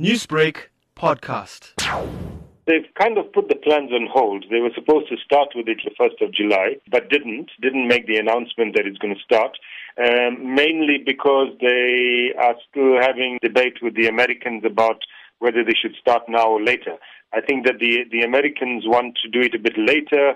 [0.00, 1.70] Newsbreak podcast.
[2.66, 4.44] They've kind of put the plans on hold.
[4.50, 8.08] They were supposed to start with it the 1st of July, but didn't, didn't make
[8.08, 9.56] the announcement that it's going to start,
[9.96, 14.98] um, mainly because they are still having debate with the Americans about
[15.38, 16.96] whether they should start now or later.
[17.32, 20.34] I think that the, the Americans want to do it a bit later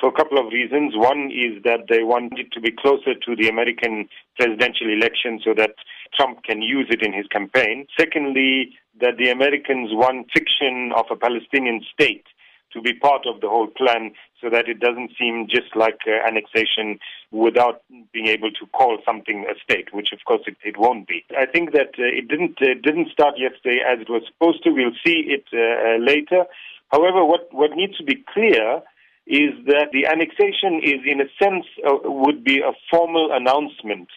[0.00, 0.94] for a couple of reasons.
[0.96, 4.08] One is that they want it to be closer to the American
[4.38, 5.74] presidential election so that
[6.16, 7.86] Trump can use it in his campaign.
[7.98, 12.24] Secondly, that the Americans want fiction of a Palestinian state
[12.72, 16.26] to be part of the whole plan so that it doesn't seem just like uh,
[16.26, 16.98] annexation
[17.30, 21.24] without being able to call something a state, which of course it, it won't be.
[21.38, 24.70] I think that uh, it didn't uh, didn't start yesterday as it was supposed to.
[24.70, 26.46] We'll see it uh, uh, later.
[26.90, 28.82] However, what, what needs to be clear
[29.26, 34.08] is that the annexation is in a sense uh, would be a formal announcement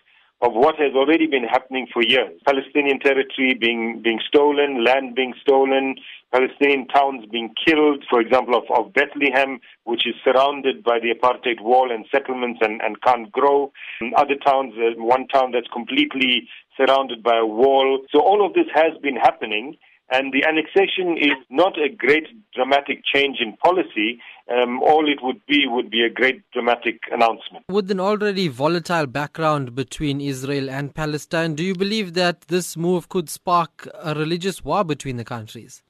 [0.42, 2.30] of what has already been happening for years.
[2.46, 5.96] Palestinian territory being, being stolen, land being stolen,
[6.32, 11.60] Palestinian towns being killed, for example, of, of Bethlehem, which is surrounded by the apartheid
[11.62, 13.72] wall and settlements and, and can't grow.
[14.02, 16.48] And other towns, uh, one town that's completely
[16.78, 18.06] surrounded by a wall.
[18.12, 19.78] So all of this has been happening.
[20.10, 24.22] And the annexation is not a great dramatic change in policy.
[24.50, 27.66] Um, all it would be would be a great dramatic announcement.
[27.68, 33.10] With an already volatile background between Israel and Palestine, do you believe that this move
[33.10, 35.84] could spark a religious war between the countries?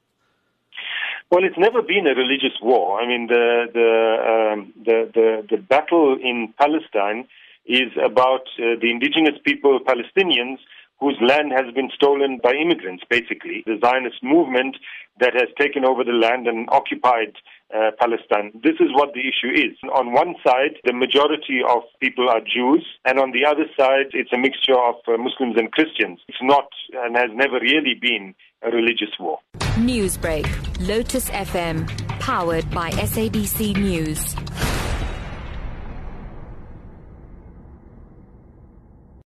[1.30, 3.00] Well, it's never been a religious war.
[3.00, 3.90] I mean, the the
[4.32, 7.28] um, the, the, the battle in Palestine
[7.68, 10.58] is about uh, the indigenous people, Palestinians,
[11.00, 13.62] whose land has been stolen by immigrants, basically.
[13.66, 14.76] The Zionist movement
[15.20, 17.34] that has taken over the land and occupied
[17.74, 18.50] uh, Palestine.
[18.64, 19.76] This is what the issue is.
[19.94, 24.32] On one side, the majority of people are Jews, and on the other side, it's
[24.32, 26.18] a mixture of uh, Muslims and Christians.
[26.28, 29.38] It's not and has never really been a religious war.
[29.76, 30.46] Newsbreak,
[30.88, 31.86] Lotus FM,
[32.18, 34.34] powered by SABC News.